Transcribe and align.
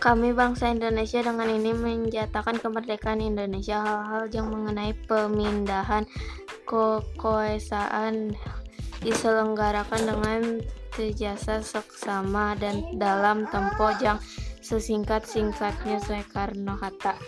Kami 0.00 0.32
bangsa 0.32 0.72
Indonesia 0.72 1.20
dengan 1.20 1.44
ini 1.52 1.76
menjatakan 1.76 2.56
kemerdekaan 2.56 3.20
Indonesia. 3.20 3.84
Hal-hal 3.84 4.32
yang 4.32 4.48
mengenai 4.48 4.96
pemindahan 5.04 6.08
kekuasaan 6.64 8.32
diselenggarakan 9.04 10.02
dengan 10.08 10.40
sejasa 10.96 11.60
seksama 11.60 12.56
dan 12.56 12.96
dalam 12.96 13.44
tempo 13.52 13.92
yang 14.00 14.16
sesingkat-singkatnya 14.64 16.00
Soekarno 16.00 16.80
Hatta. 16.80 17.20